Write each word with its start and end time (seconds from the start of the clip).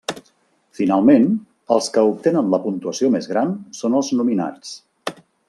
Finalment, 0.77 1.27
els 1.75 1.89
que 1.97 2.05
obtenen 2.13 2.49
la 2.55 2.61
puntuació 2.65 3.11
més 3.17 3.29
gran 3.35 3.53
són 3.83 4.01
els 4.01 4.11
nominats. 4.23 4.75